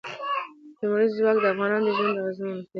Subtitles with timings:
[0.79, 2.63] لمریز ځواک د افغانانو ژوند اغېزمن کوي.